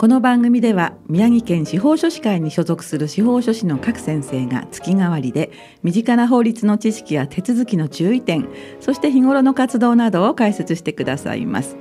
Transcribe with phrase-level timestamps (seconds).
[0.00, 5.50] この番組では宮城県司法書士会に所属する司法書士の各先生が月替わりで
[5.82, 8.48] 身近な法律の知識や手続きの注意点
[8.80, 11.76] そして日頃の活動などを解説してくださいます。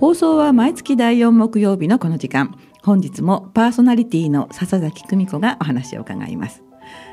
[0.00, 2.58] 放送は毎月第4木曜日のこの時間。
[2.82, 6.62] 本日もパーソナリティの笹崎久美子がお話を伺います。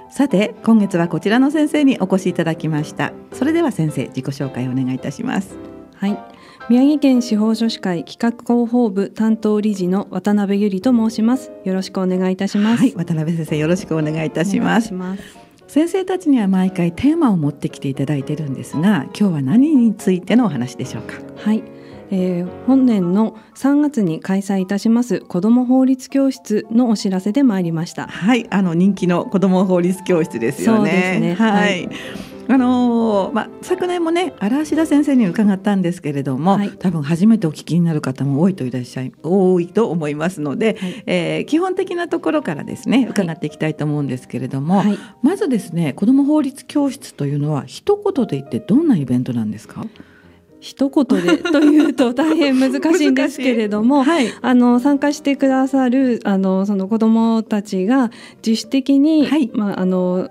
[0.09, 3.11] さて今月はこちらの先生にお越しいただきました。
[3.33, 5.57] それでは先生自己紹介をお願いいたします。
[5.97, 6.34] はい。
[6.69, 11.51] 宮城県司法書士会企画広報部担当理事の渡辺由里と申します。
[11.63, 14.91] よろしくお願いいたします、はい、渡辺先生よろしくお願いいたします。
[15.67, 21.15] 先生たちには毎回テーマを持ってきていただいているんですが今日は何についてのお話でしょうか？
[21.37, 21.63] はい。
[22.11, 28.07] えー、本年の3月に開催いたします子ども法律教室のお知らせで参りました。
[28.07, 31.89] はいあの人気の子ども法律教室ですよね、ね、はい、はい
[32.47, 49.85] あのー、まあ、昨年もね荒芦田先生に伺ったんですけれども、はい、多分初めてお聞きになる方も多いといらっしゃい多いと思いますので、はい、えー、基本的なところからですね伺っていきたいと思うんですけれども、はい、まずですね子ども法律教室というのは一言で言ってどんなイベントなんですか？
[50.65, 58.09] 一言でというと大変難しいんですけれども、 はい、あの参加してくださるあのその子どもたちが
[58.43, 60.29] 自主的に、はい、まあ、あの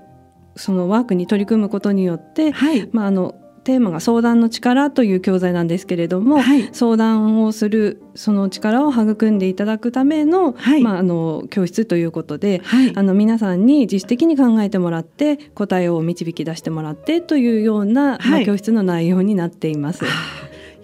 [0.56, 20.04] そのワークに取り組むことによって、はい、まあ、あのテーマが相談の力という教材なんですけれども、はい、相談をするその力を育んでいただくためのはい、まあ、あの教室ということで、はい、あの皆さんに自主的に考えてもらって答えを導き出してもらってというような、まあ、教室の内容になっています。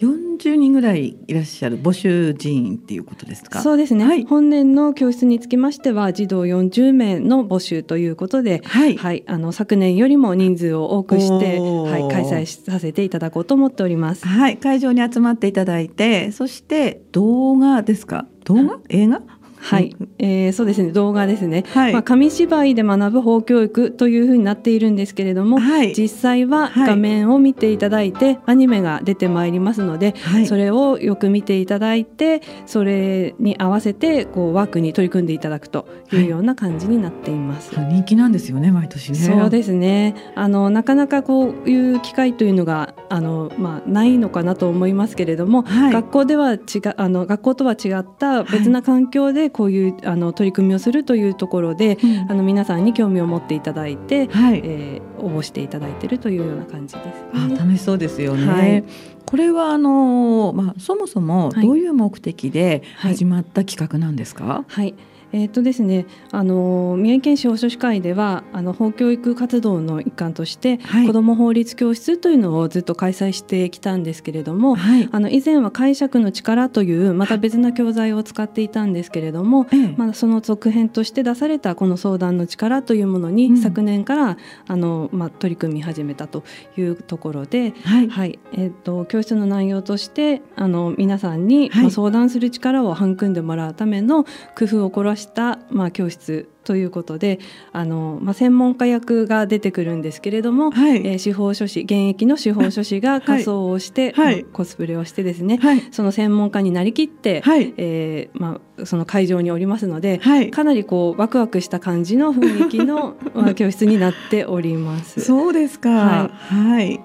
[0.01, 3.61] 40人ぐらいいらっしゃる募集人員っていうことですか？
[3.61, 14.27] そうですね、はい、本年の教室につきましては児童40名の募集ということで、はい、はい、あの昨年よりも人数を多くして、はい、開催させていただこうと思っております。
[14.27, 18.27] はい、会場に集まっていただいてそして動画ですか？
[18.45, 18.81] 動画？
[18.89, 19.21] 映画？
[19.61, 20.91] はい、えー、そうですね。
[20.91, 30.15] 動画ですね、はい、まあ、紙芝居で学ぶ法教育というふうになっているんですけれども、はい、実際は画面を見ていただいて、はい、アニメが出てまいりますので、
[30.47, 37.75] それをよく見ていただいてそれに合わせてこうワークに取り組んでいただくというような感じになっています。
[37.79, 39.19] 人気なんですよね毎年ね。
[39.19, 40.15] そうですね。
[40.35, 46.59] あのなかなかこういう機会というのがあの、まあ、ないのかなと思いますけれども、学校では違
[46.97, 58.47] あの学校とは違った別な環境でこういうあの取り組みをするというところで、うん、あの皆さんに興味を持っていただいて、はい、えー、応募していただいているというような感じです、ね、あ楽しそうですよね。
[58.47, 58.85] はい。
[59.27, 64.45] これはあのまあそもそもどういう目的で始まった企画なんですか？
[64.45, 64.95] はい、はい
[65.33, 84.37] えーとですね、あの三重県司法書士会ではあの法教育活動の一環として、はい、子ども法律教室というのをずっと開催してきたんですけれども、はい、あの以前は解釈の力というまた別な教材を使っていたんですけれども、まあ、その続編として出されたこの相談の力というものに、うん、昨年から
[84.67, 86.45] あの、まあ、取り組み始めたと
[86.77, 94.25] いうところで、はい、はい、えーと、教室の内容としてあの皆さんに、まあ、相談する力を育んでもらうための
[94.57, 97.41] 工夫を凝らした、まあ、教室ということで
[97.73, 110.21] あの、まあ、専門家役が出てくるんですけれども、はい、えー、司法書士現役の司法書士が仮装をして、はい、コスプレをしてですね、はい、その専門家になりきって、はい、えー、まあ、その会場におりますので、
[110.51, 115.21] かなりこうワクワクした感じの雰囲気の、 まあ、教室になっております。
[115.21, 117.01] そうですか、はい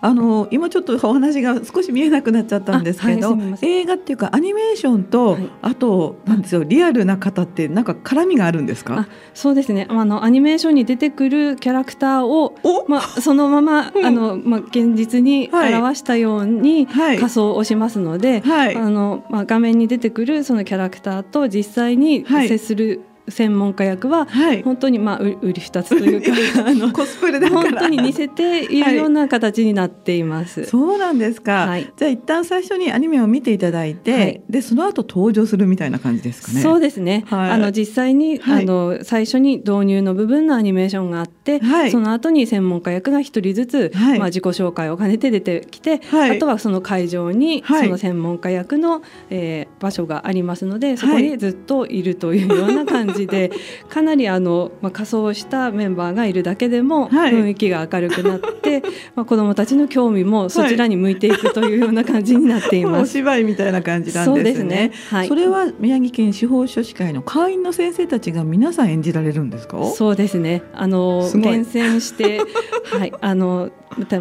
[0.00, 9.08] あの今ちょっとお話が少し見えなくなっちゃったんですけど、はい、映画っていうかアニメーションと、はい、あとなんですよリアルな方ってなんか絡みがあるんですか？
[9.34, 9.86] そうですね。
[9.88, 12.54] あのアニメーションに出てくるキャラクターを
[12.88, 24.26] まあ、そのまま、あのまあ、現実に表したように仮装をしますので、はい、あのまあ、画面に出てくるそのキャラクターと実際に接する、専門家役は
[24.64, 30.60] 本当にまあ売り二つというか、はい、あのコスプレだ本当に似せているような形になっています。
[30.60, 31.66] はい、そうなんですか。
[31.66, 36.60] はい、じゃあ一旦最初にアニメを見ていただいて、はい、でその後登場するみたいな感じですかね。
[36.60, 37.24] そうですね。
[37.30, 53.50] あの実際に、あの最初に導入の部分のアニメーションがあって、その後に専門家役が一人ずつ、まあ自己紹介を兼ねて出てきて、あとはその会場にその専門家役の、えー、場所がありますので、そこにずっといるというような感じじで
[53.88, 58.82] かなりあの、まあ、仮装したメンバーがいるだけでも雰囲気が明るくなって、はい、
[59.14, 62.92] まあ、子どもたちの興味もそちらに向いていくというような感じになっています。
[62.94, 64.92] はい、お芝居みたいな感じなんですね。
[65.08, 65.18] そ、ね。
[65.18, 69.84] はい、れは宮城県司法書士会の会員の先生たちが皆さん演じられるんですか？
[69.86, 70.62] そうですね。
[70.72, 72.40] あの厳選して
[72.84, 73.12] はい。
[73.20, 73.70] あの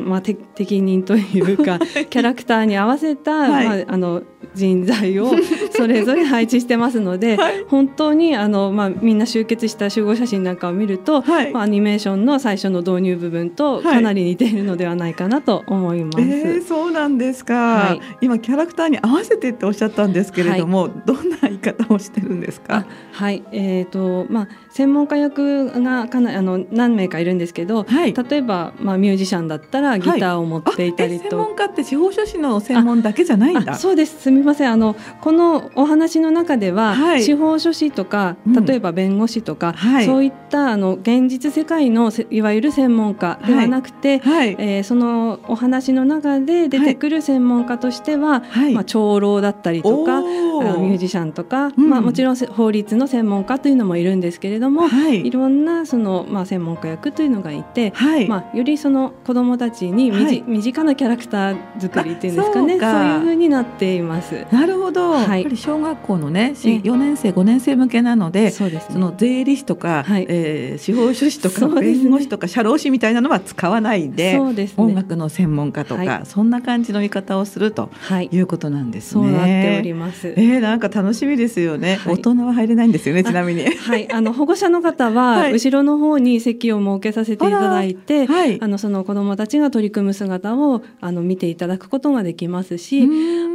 [0.05, 4.23] まあ、適任というかキャラクターに合わせた、はい、まあ、あの
[4.53, 5.33] 人材を
[5.71, 16.21] それぞれ配置してますので、はい、本当にあの、まあ、みんな集結した集合写真なんかを見ると、はい、まあ、アニメーションの最初の導入部分とかなり似ているのではないかなと思います。
[16.21, 22.85] えー、そうなんですか、今キャラクターに合わせてっておっしゃったんですけれども、どんな言い方をしてるんですか？
[23.11, 33.75] はい、えーとまあ、専門家役がかなあの何名かいるんですけど、例えば、まあ、ミュージシャンだったらギターを持っていたりと、はい、専門家って司法書士の専門だけじゃないんだ。
[33.75, 34.21] そうです。
[34.21, 34.71] すみません。
[34.71, 57.93] あのこのお話の中では、はい、司法書士とか例えば弁護士とか、うん、そういったあの現実世界のいわゆる専門家ではなくて、はい、えー、そのお話の中で出てくる専門家としては、まあ、長老だったりとかミュージシャンとか、うん、まあ、もちろん法律の専門家というのもいるんですけれども、い、ろんなその、まあ、専門家役というのがいて、
[58.27, 64.45] まあ、よりその子どもたちに身,、はい、身近なキャラクター作りっていうんですかねそういうふうになっています。
[64.51, 77.89] なるほど、はい、やっぱり小学校のね4年生5年生向けなのでそうです、ね、その税理士とか、はい、えー、司法書士とか、弁護士とか社労士みたいなのは使わないでそうです、ね、音楽の専門家とか、はい、そんな感じの言い方をすると
[78.31, 78.45] い。
[78.45, 79.23] うことなんですね。
[79.23, 80.27] そうなっております。
[80.29, 83.65] えー、なんか楽しみですよね、大人は入れないんですよねちなみに。
[83.65, 88.27] はい、あの保護者の方は 後ろの方に席を設けさせていただいて、
[88.59, 93.03] あのその子どもたちが取り組む姿をあの見ていただくことができますし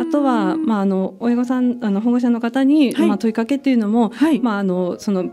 [0.01, 5.31] あとは、まあ、あの親御さんあの保護者の方に、はい、まあ、問いかけっていうのも、はい、まあ、あのその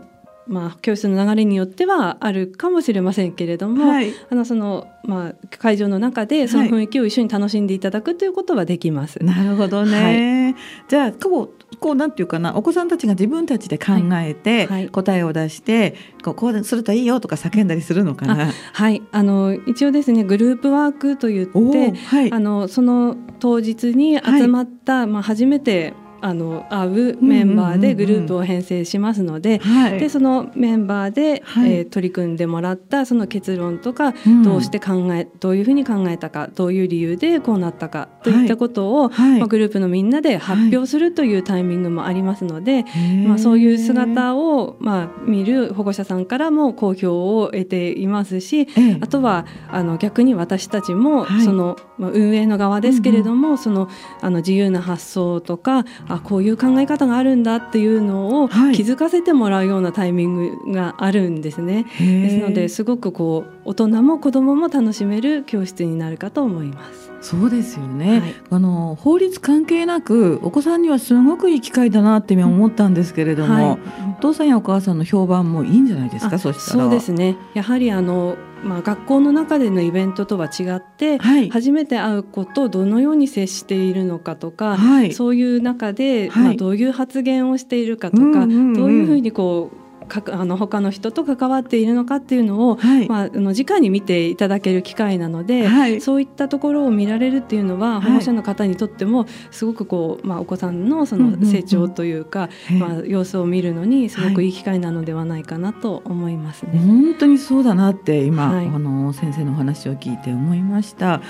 [0.48, 9.24] まあ、教室の流れによってはあるかもしれませんけれども、はい、あのそのまあ、会場の中でその雰囲気を一緒に楽しんでいただくということはできます。
[9.24, 10.54] なるほどね、
[10.88, 18.52] じゃあこうこうなんていうかなお子さんたちが自分たちで考えて、答えを出してこうこうするといいよとか叫んだりするのかな？
[18.72, 19.02] はい。
[19.12, 42.84] あの一応ですねグループワークといって、はい、あのその当日に集まった、まあ、初めてあの会うメンバーでグループを編成しますのでうんでそのメンバーで、はい、えー、取り組んでもらったその結論とか、うん、どうして考えどういうふうに考えたかどういう理由でこうなったかといったことを、はい、まあ、グループのみんなで発表するというタイミングもありますので、
[43.26, 48.66] まあ、そういう姿を、まあ、見る保護者さんからも好評を得ていますし、
[49.00, 53.88] あとはあの逆に私たちも、その、まあ、運営の側ですけれども、うんうん、その
[54.20, 60.34] あの自由な発想とかあこういう考え方があるんだっていうのを気づかせてもらうようなタイミン
[60.64, 61.84] グがあるんですね。
[61.96, 67.12] はい、ですのですごくこう大人も子どもも楽しめる教室になるかと思います。
[67.20, 73.78] そうですよね、はい、あの法律関係なくお子さんにはすごくいい機会だなって思ったんですけれども、はい、
[74.18, 76.38] お父さんやお母さんの評判もいいんじゃないですか？
[76.38, 76.84] そしたら。
[76.84, 77.36] そうですね。
[77.54, 89.76] やはりあのまあ、学校の中でのイベントとは違って、はい、初めて会う子とどのように接しているのかとか、はい、そういう中で、まあ、どういう発言をしているかとか、うんうんうん、どういうふうにこう
[90.08, 104.48] かあの他の人と関わっているのかっていうのを、はい、まあ、あの直に見ていただける機会なので、はい、そういったところを見られるっていうのは保護者の方にとってもすごくこう、まあ、お子さんのその成長というか、うんうんうん、まあ、様子を見るのにすごくい。
[104.48, 106.78] い機会なのではないかなと思いますね。
[106.80, 111.20] 本当にそうだなって今、あの先生のお話を聞いて思いました。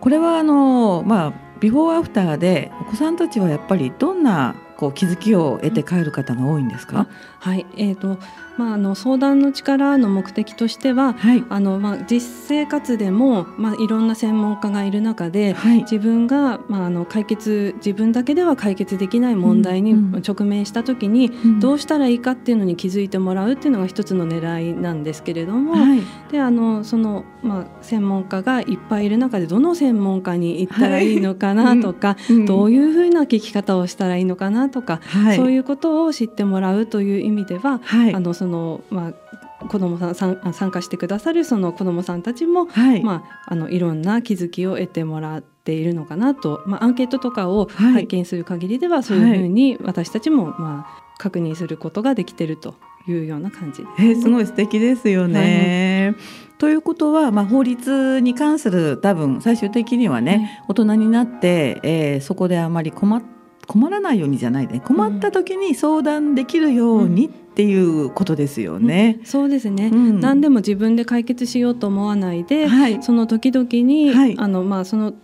[0.00, 7.06] これはあの、まあ、ビフォーアフターでお子さんたちはやっぱりどんなこう気づきを得て帰る方が多いんですか？
[7.40, 8.18] はい、えーと
[8.56, 21.50] まあ、あの相談の力の目的としては、はい、あのまあ、実生活でも、まあ、いろんな専門家がいる中で、はい、自分が、まあ、あの解決自分だけでは解決できない問題に直面した時に、うん。
[21.50, 35.00] うん、どうしたらいいかっていうのに気づいてもらうっていうのが一つの狙いなんですけれども、はい、であのその、まあ、専門家がいっぱいいる中でどの専門家に行ったらいいのかなとか、うん、どういうふうな聞き方をしたらいいのかなとか、
[35.36, 37.80] そういうことを知ってもらうという意味では、
[38.14, 43.02] あのそのそのまあ子どもさん参加してくださるその子どもさんたちも、はい。
[43.02, 52.76] まあ、あのいろんな気づきを得てもらっているのかなと、まあ、アンケートとかを拝見する限りでは、はい、そういうふうに私たちも、まあ、確認することができていると
[53.08, 56.14] いうような感じえー、すごい素敵ですよね。
[56.16, 63.22] はい、ということは、まあ、法律に関する多分最終的にはね、大人になって、えー、そこであまり困っ
[63.66, 69.16] 困らないようにじゃないで困った時に相談できるようにっていうことですよね。
[69.20, 75.14] うん、そうですね、うん、何でも自分で解決しようと思わないで、はい、その時々に、はい、あのまあその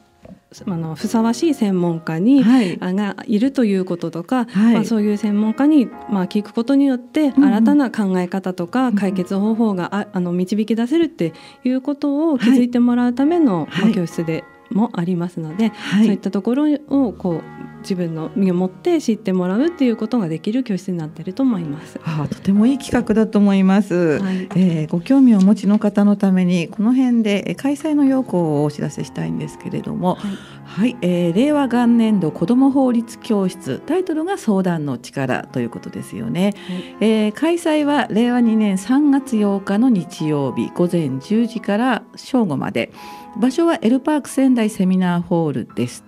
[0.66, 11.32] あのふさわしい専門家に、はい、がいるということとか、はい、まあ、そういう専門家に、まあ、聞くことによって新たな考え方とか解決方法がああの導き出せるって
[11.64, 17.42] いうことを気づいてもらうための、まあ、教室でもありますので、そういったところをこう
[17.82, 22.00] 自分の身をもって知ってもらうっていうことができる教室になっていると思います。
[22.04, 42.92] あとてもいい企画だと思います、はい、えー、ご興味をお持ちの方のためにこの辺で開催の要項をお知らせしたいんですけれども、はい、はい、えー、令和元年度子ども法律教室タイトルが相談の力ということですよね、はい、えー、開催は令和2年3月8日の日曜日午前10時から正午まで
[43.36, 46.04] 場所はエルパーク仙台セミナーホールです。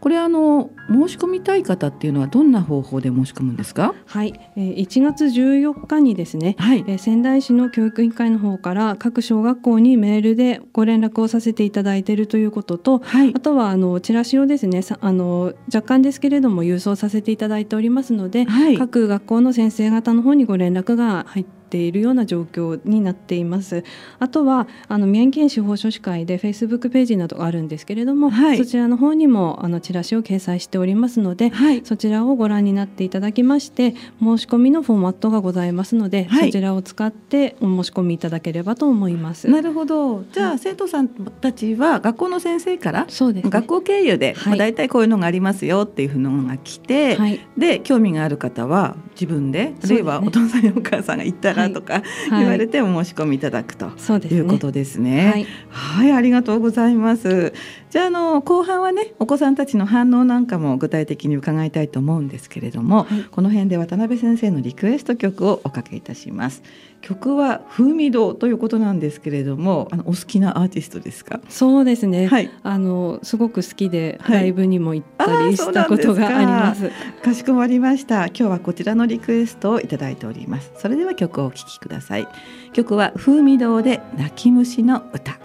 [0.00, 3.94] これあの申し込みたい方っていうのはどんな方法で申し込むんですか？
[4.06, 23.84] はい、えー、1月14日にですね、はい、えー、仙台市の教育委員会の方から各小学校にメールでご連絡をさせていただいているということと、はい、あとはあのチラシをですね、あの若干ですけれども郵送させていただいておりますので、はい、各学校の先生方の方にご連絡が入ってているような状況になっています。
[24.18, 39.48] あとはあの宮城県司法書士会でフェイスブックページなどがあるんですけれども、はい、そちらの方にもあのチラシを掲載しておりますので、はい、そちらをご覧になっていただきまして申し込みのフォーマットがございますので、はい、そちらを使ってお申し込みいただければと思います。
[39.48, 40.24] なるほど。
[40.32, 47.18] じゃあ、生徒さんたちは学校の先生からそうです、ね、学校経由で、まあ、大体こういうのがありますよっていうのが来て、
[47.56, 53.90] で興味がある方は自分であるいはお父さんやお母さんが行ったらとか、言われてお申し込みいただくと
[54.30, 55.30] いうことですね。
[55.30, 57.52] はい、はい、ありがとうございます。
[57.90, 66.62] じゃああの後半はねお子さんたちの反応なんかも具体的に伺いたいと思うんですけれども、はい、この辺で渡辺先生のリクエスト曲をおかけいたします。
[67.00, 71.40] 曲は風味堂ということなんですけれども、あのお好きなアーティストですか？
[71.48, 72.26] そうですね。
[72.26, 76.90] はい、あのすごく好きでライブにも行ったりしたことがあります。
[77.22, 78.26] かしこまりました。
[78.26, 80.72] 今日はこちらのリクエストをいただいております。
[80.76, 82.28] それでは曲をお聴きください。
[82.72, 85.38] 曲は風味堂で泣き虫の歌。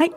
[0.00, 0.12] はい。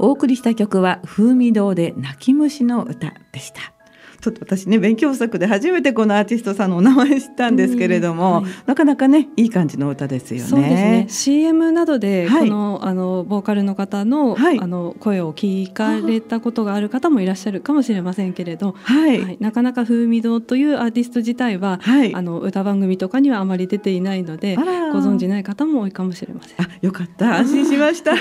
[0.00, 3.72] お送りした曲は風味堂で泣き虫の歌でした。
[4.20, 10.46] ちょっと私ね勉強不足で初めてこのアーティストさんのお名前知ったんですけれども、はい、なかなかねいい感じの歌ですよね。
[10.46, 11.06] そうですね。
[11.08, 19.38] CM などでこの、はい、あのボーカルの方の、はい、あの声を聞かれたことがある方もいらっしゃるかもしれませんけれど、はい。
[19.40, 21.80] なかなか風味堂というアーティスト自体は、
[22.14, 24.62] あの歌番組とかにはあまり出ていないのでご
[24.98, 26.56] 存じない方も多いかもしれません。
[26.60, 27.38] あよかった。
[27.38, 28.12] 安心しました。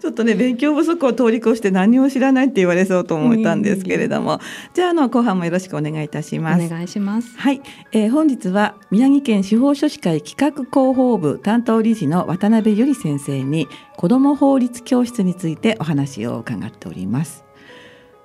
[0.00, 4.40] ちょっとね勉強不足を通り越して何も知らないって言われそうと思ったんですけれども、
[4.74, 6.66] じゃああの後半もよろしくお願いいたします。
[6.66, 7.38] お願いします。
[7.38, 17.46] はい、えー、本日は宮城県司法書士会企画広報部担当理事の渡辺由里先生に子ども法律教室についてお話を伺っております。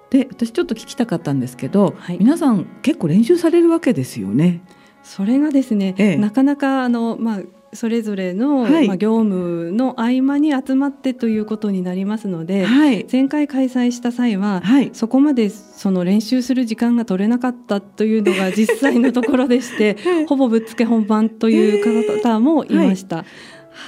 [0.10, 4.62] で、私ちょっと聞きたかったんですけど、はい、皆さん結構練習されるわけですよね。
[5.02, 7.40] それがですね、ええ、なかなかあのまあ
[7.74, 19.98] それぞれの、はい、まあ、業務の合間に集まってということになりますので、はい、前回開催した際は、はい、そこまでその練習する時間が取れなかったというのが 実際のところでして
[20.28, 23.25] ほぼぶっつけ本番という方もいました。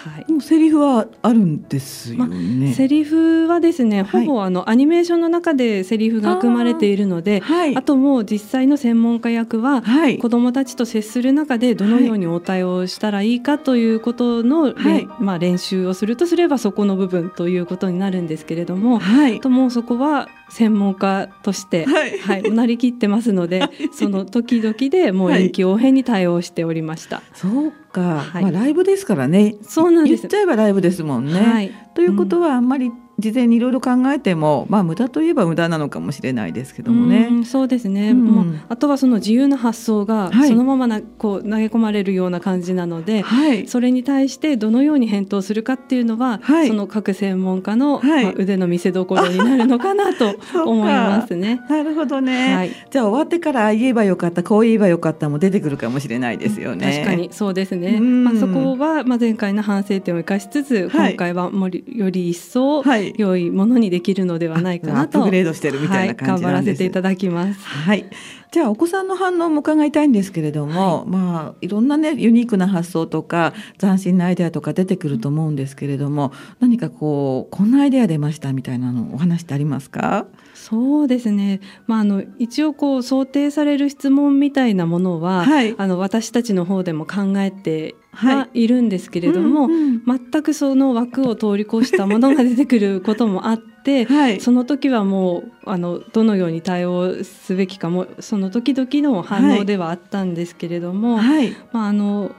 [0.03, 2.65] はい、もうセリフはあるんですよね。
[2.65, 27.23] まあ、セリフはですね、ほぼあのアニメーションの中でセリフが組まれているので、あはい、あともう実際の専門家役は、はい、子どもたちと接する中でどのように応対をしたらいいかということの、はい、まあ練習をするとすればそこの部分ということになるんですけれども、はい、ともそこは専門家として、はい、はい、なりきってますので、その時々でもう臨機応変に対応しておりました。
[27.33, 29.55] そうか、はい、まあライブですからね。
[29.63, 30.27] そうなんです。
[30.27, 31.39] 言っちゃえばライブですもんね。
[31.41, 37.29] はい、ということはあんまり事前にいろいろ考えてもまあ無駄といえば無駄なのかもしれないですけどもね。
[37.41, 51.61] うそうですね、うん、もうあとはその自由な発想がそのままな、こう投げ込まれるような感じなので、はい、それに対してどのように返答するかっていうのは、はい、その各専門家の、まあ、腕の見せ所になるのかなと思いますね。
[51.69, 57.03] なるほどね、はい、じゃあ終わってから言えばよかったこう言えばよかったも出てくるかもしれないですよね。
[57.03, 57.99] 確かにそうですね。
[57.99, 67.59] まあそこはまあ前回の反省点を生かしつつ、今回はもりより一層、はい良いものにできるのではないかなと、アップグレードしてるみたいな感じ、はい、頑張らせていただきます。
[67.59, 68.05] はい。
[68.51, 80.27] じゃあお子さんの反応も伺いたいんですけれども、はい、まあいろんなねユニークな発想とか斬新なアイデアとか出てくると思うんですけれども何かこうこんなアイデア出ましたみたいなのお話ってありますか？
[80.53, 88.67] そうですね、まあ、あの一応こう想定される質問みたいなものは、はい、あの私たちの方でも考えてはい。
[88.67, 90.03] るんですけれども、はいうん。
[90.07, 102.31] うん、 全くその枠を通り越したものが出てくることもあって、はい、その時はもうあのどのように対応すべきかもその時々の反応ではあったんですけれども、はい、まあ、あの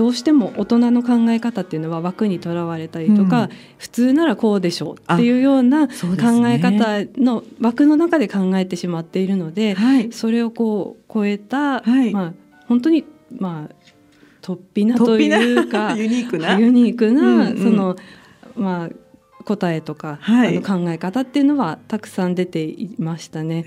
[0.00, 5.94] どうしても大人の考え方っていうのは枠にとらわれたりとか、うん、普通ならこうでしょうっていうような考
[6.46, 12.32] え方の枠の中で考えてしまっているので、はい、それをこう超えた、はい、まあ、
[12.66, 13.04] 本当に
[13.38, 13.74] まあ
[14.42, 16.58] 突飛なというか ユニークな？
[16.58, 17.96] ユニークな、うんうん、その
[18.56, 18.90] まあ
[19.56, 23.64] 答えとか、はい、あの考え方っていうのはたくさん出ていましたね。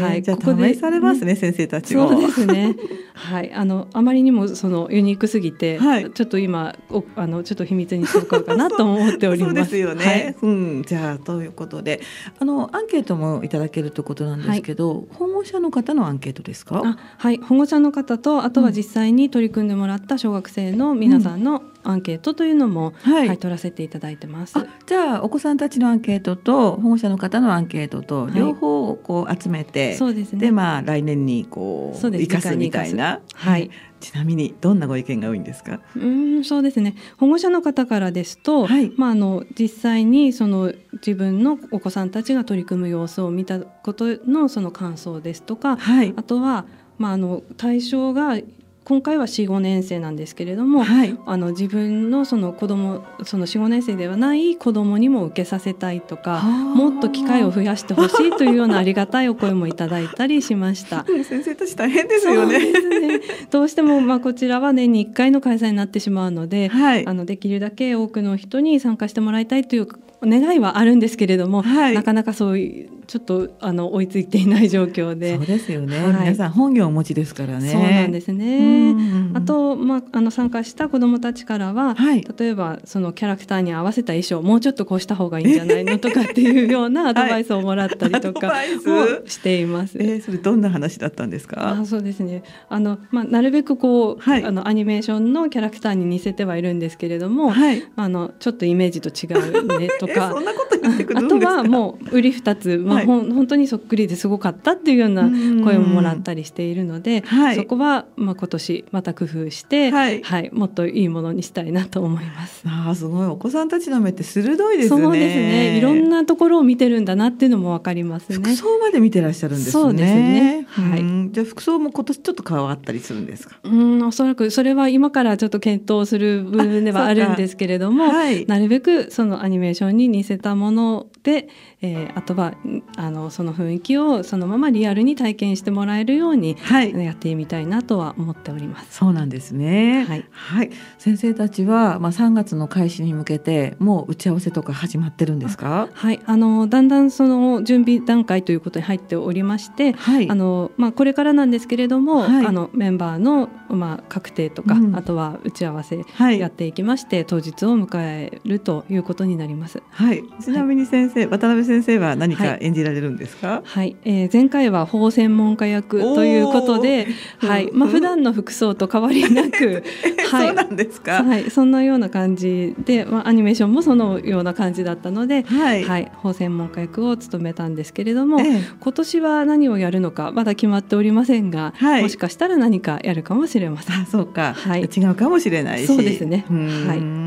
[0.00, 2.08] はい、じゃあここで試されますね、うん、先生たちも。
[2.08, 2.74] そうですね。
[3.12, 9.54] はい、あのあまりにもそのユニークすぎて、はい、ちょっと今おあのちょっと秘密にしておこうかなと思っております。
[9.54, 10.04] そうですよね。
[10.04, 10.46] はい、う
[10.78, 12.00] ん、じゃあということで、
[12.38, 16.96] あのアンケートもいただけるということなんですけど、はい、保護者の方のアンケートですか？
[17.18, 24.54] はい、保護者の方とあとは実際に取り組んでもらった小学生の皆さんのアンケートというのも、はい、はい、取らせていただいてます。
[24.86, 30.40] じゃあお子さんたちのアンケートと保護者の方のアンケートと両方こう集めて、はい、そうですね。
[30.40, 33.20] でまあ来年にこう生かすみたいな。
[33.34, 33.70] はい。
[34.00, 35.80] ちなみにどんなご意見が多いんですか？
[35.94, 36.94] うんそうですね。
[37.18, 46.64] 保護者の方からですと、はい、まああの実際にその自分のお子さんたちが取り組む様子を見たことのその感想ですとか、はい、あとは
[46.96, 48.38] まああの対象が
[48.84, 61.04] 今回は45年生なんですけれども、はい、あの自分のその子供その45年生ではない子供にも受けさせたいとかもっと機会を増やしてほしいというようなありがたいお声もいただいたりしました。
[61.24, 62.58] 先生たち大変ですよね。
[62.58, 63.20] ね。
[63.50, 69.88] どうしてもまあこちらは年に1回の開催になってしまうので、はい、あのできるだけ多くの人に参加してもらいたいという
[70.22, 75.34] 願いはあるんですけれども、はい、なかなかそういうちょっとあの追いついていない状況で。
[75.34, 77.72] そうですよね、はい、皆さん本業をお持ちですからね。
[77.72, 78.94] そうなんですね。
[79.34, 88.52] あと、まあ、あの参加した子どもたちからは、はい、例えばそのキャラクターに合わせた衣装もうちょっとこうした方がいいんじゃないのとかっていうようなアドバイスをもらったりとか
[88.86, 91.80] をしています、えー、それどんな話だったんですか？
[91.80, 92.44] あそうですね。
[92.68, 100.32] あの、まあ、なるべくこう、はい、あのアニメーションのキャラクターに似せてはいるんですけれども、はい、あのちょっとイメージと違うねとか
[101.14, 105.22] あとはもう売り二つ、まあ、はい、ほん本当にそっくりですごかったっていうような
[105.64, 112.62] 声ももらったりしているので、はい、そこはまあ今年また工夫して、はい、はい、もっといいものにしたいなと思います。
[112.66, 115.02] あすごいお子さんたちの目って鋭いですね。
[115.02, 115.78] そうですね。
[115.78, 118.36] いろんなところを見てるんだなっていうのもわかりますね。
[118.36, 119.72] 服装まで見てらっしゃるんですね。
[119.72, 120.66] そうですね。
[120.68, 121.30] はい。
[121.32, 123.56] じゃあ服装も今年ちょっと変わったりするんですか？
[123.62, 131.48] うん、おそらくそれは今からちょっと検討する部分ではあるんですけれども、はい、なるべくそのアニメーションに似せたもの no で、
[131.82, 132.54] えー、あとは
[132.96, 138.96] あのその雰囲気をそのままリアルに体験してもらえるように、はい、やってみたいなとは思っております。
[138.96, 140.04] そうなんですね。
[140.04, 145.88] はい、はい、先生たちはまあ3月の開始に向けてもう打ち合わせとか始まってるんですか？
[145.92, 156.04] はい、あのだんだんその準備段階ということに入っておりまして、はい、あのまあこれからなんですけれども、はい、あのメンバーのまあ確定とか、うん、あとは打ち合わせ
[156.38, 159.82] やっていきまして、当日を迎えるということになります。
[159.90, 160.22] はい。
[160.42, 163.48] ちなみに先生、渡辺先生は何か演じられるんですか？
[163.48, 169.82] はい、はい、えー、前回は法専門家役ということで、はい、まあ普段の服装と変わりなく、
[170.30, 171.22] はい、そうなんですか？
[171.22, 183.96] はい、そんなような感じで、まあアニメーションもそのような感じだったので、はい、はい、法専門家役を務めたんですけれども、ええ、今年は何をやるのかまだ決まっておりませんが、はい、もしかしたら何かやるかもしれません。
[183.96, 186.44] あ、そうか、はい、違うかもしれないし、そうですね。
[186.48, 187.20] はい。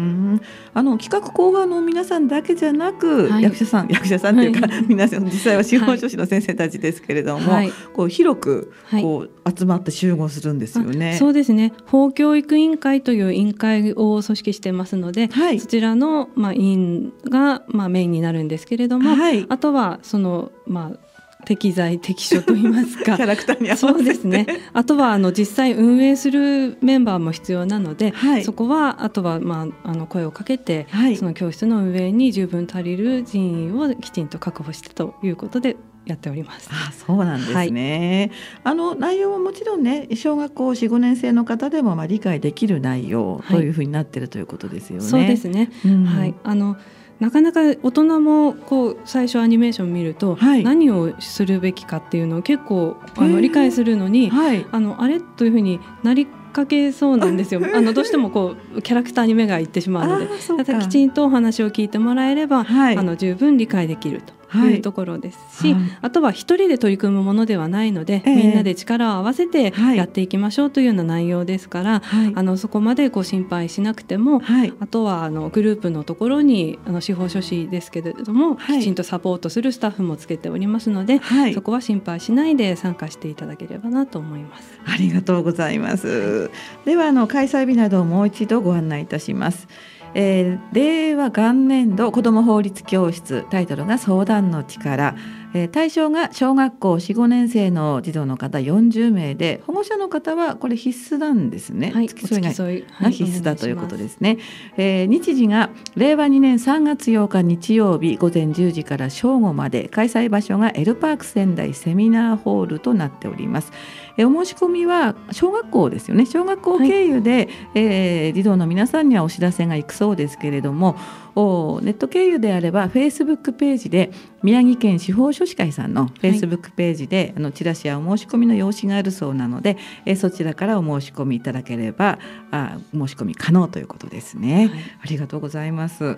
[0.75, 11.17] あの企画後半の皆さんだけじゃなく、はい、役者さん役者さんというか、はい、皆さん実際は司法書士の先生たちですけれども、はい、こう広くこう集まって集合するんですよね。
[11.17, 11.73] そうですね。
[11.85, 19.15] 法教育委員会という委員会を組織してますので、そちらのまあ委員がまあメインになるんですけれども、
[19.49, 21.02] あとはそのまあ
[21.45, 23.15] 適材適所と言いますか。
[23.17, 24.45] キャラクターにそうですね。
[24.73, 36.69] あとはあの実際運営するメンバーも必要なので、はい、そこはあとは、まあ、あの声をかけて、はい、その教室の運営に十分足りる人員をきちんと確保してということでやっております。
[36.71, 38.31] あそうなんですね、
[38.63, 45.03] はい、あの内容はもちろんね小学校4、5年生の方でもまあ理解できる内容というふうになってるということですよね。
[45.03, 46.35] そうですね、うん、はい。
[46.43, 46.77] あの
[47.19, 57.61] なかなか大人もこう最初アニメーション見ると、何をするべきかっていうのを結構あの理解するのに、はい、あのあれというふうになりかけそうなんですよ。
[57.73, 60.27] あのどうしてもこうキャラクターに目がいってしまうので、
[60.63, 64.33] ただきちんとお話を聞いてもらえれば、はい、あの十分理解できると。
[64.69, 64.79] い。
[64.79, 81.21] うところですし、はい、あとは一人で取り組むものではないので、えー、みんなで力を合わせてやっていきましょうというような内容ですから、はい、あのそこまでこう心配しなくても、はい、あとはあのグループのところにあの司法書士ですけれども、きちんとサポートするスタッフもつけておりますので、
[81.53, 84.79] そこは心配しないで参加していただければなと思います。
[84.85, 86.51] ありがとうございます。
[86.85, 89.67] ではあの開催日などをもう一度ご案内いたします。
[90.15, 95.15] えー、令和元年度子ども法律教室タイトルが相談の力。
[95.53, 104.39] えー、対象が小学校4、5年生の児童の方40名で保護者の方はこれ必須なんですね、はい、付き添いが必須だということですね、はい、
[104.77, 113.71] えー、日時が令和2年3月8日日曜日午前10時から正午まで開催場所が L パーク仙台セミナーホールとなっております、
[114.17, 116.25] えー、お申し込みは小学校ですよね。
[116.25, 120.95] 小学校経由で、はい、えー、児童の皆さんにはお知らせがいくそうですけれども
[121.35, 124.11] ネット経由であればフェイスブックページで
[124.43, 132.19] 宮城県司法書士会さんのフェイスブックページで、はい、あのチラシやお申し込みの用紙があるそうなので、えそちらからお申し込みいただければ
[132.51, 136.17] あ申し込み可能ということですね、はい、ありがとうございます。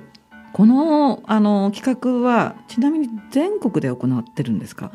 [0.54, 4.91] このあの企画はちなみに全国で行ってるんですか？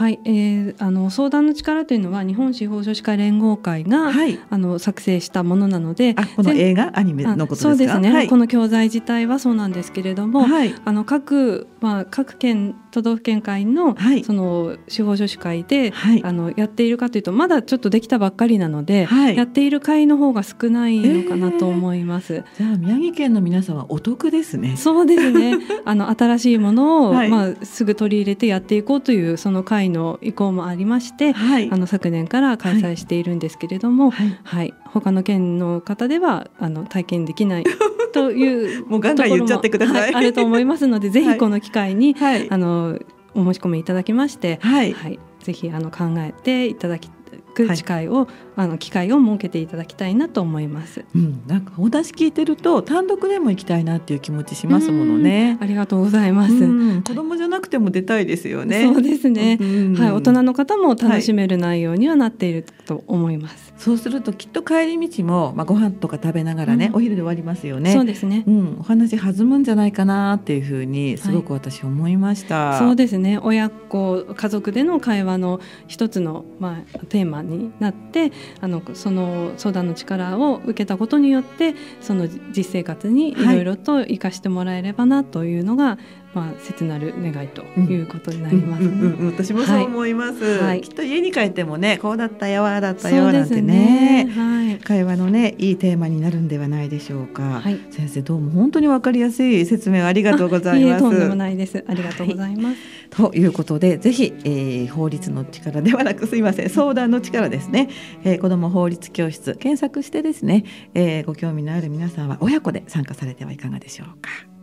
[0.00, 22.36] はい、えー、あの相談の力というのは日本司法書士会連合会が、はい、あの作成したものなので、この映画アニメのことそうですね、はい、この教材自体はそうなんですけれども、はい、あの各まあ各県都道府県会の、はい、その司法書士会で、はい、あのやっているかというとまだちょっとできたばっかりなので、はい、やっている会の方が少ないのかなと思います。
[22.36, 24.76] えー、じゃあ宮城県の皆さんはお得ですね。
[24.78, 25.58] そうですね。
[25.84, 34.74] あの新しいものを、 まあすぐ取り入れてやっていこうというその会の意向もありまして、あの昨年から開催しているんですけれども、はい。
[34.92, 37.64] 他の県の方ではあの体験できない
[38.12, 42.98] というもうガンガン言っちゃってください、はい、あると思いますので ぜひこの機会に、はい、あの
[43.34, 47.08] お申し込みいただきまして、はい、はい、ぜひあの考えていただき
[47.54, 48.26] く機会を、はい、
[48.60, 51.04] あの機会を設けていただきたいなと思います。
[51.14, 55.56] うん、なんかお話聞いてると単独でも行きたいなっていう気持ちしますものね。
[55.60, 56.54] ありがとうございます。
[57.02, 58.84] 子供じゃなくても出たいですよね。
[58.84, 59.56] そうですね。
[59.96, 63.72] はい、大人の方も楽しめる内容にはなっていると思います。
[63.78, 67.94] そうするときっと帰り道もまあご飯とか食べながらね、うん、お昼で終わりますよね。
[67.94, 68.44] そうですね。
[68.46, 72.70] うん、お話弾むんじゃないかなっていうふうにすごく私思いました。
[72.72, 73.38] はい、そうですね。
[73.42, 85.98] 親子家族での会話の一つのまあテーマになってあのその相談の力を受けたことによってその実生活にいろいろと生かしてもらえればなというのが、
[86.32, 88.86] まあ、切なる願いということになります、ね。
[88.86, 101.00] うんうんうん、私もそう思います、はい、きっと家に帰ってもねこうだったよああだったよなんてね、ね、はい、会話のねいいテーマになるんではないでしょうか、はい、先生どうも本当にわかりやすい説明ありがとうございます。
[101.00, 101.84] とんでもないです。
[101.86, 102.78] ありがとうございます、
[103.10, 107.88] ということでぜひ、えー、法律の力ではなくすいません相談の力ですね、
[108.22, 110.64] えー、子ども法律教室検索してですね、
[110.94, 114.59] えー、ご興味のある皆さんは親子で参加されてはいかがでしょうか。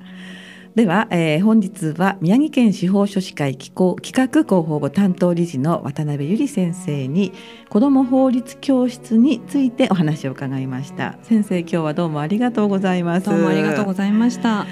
[0.77, 7.33] では、えー、本日は宮城県司法書士会企企画広報部担当理事の渡辺由里先生に
[7.67, 11.17] 子ども法律教室についてお話を伺いました。
[11.23, 13.25] 先生今日はどうもありがとうございます。
[13.25, 14.67] どうもありがとうございました。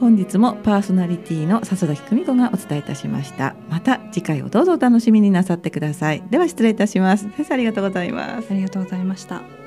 [0.00, 3.56] 本日もパーソナリティの笹崎久美子がお伝えいたしました。
[3.70, 6.22] また次回をどうぞお楽しみになさってください。
[6.28, 7.22] では失礼いたします。
[7.38, 8.48] 先生ありがとうございます。
[8.50, 9.61] ありがとうございました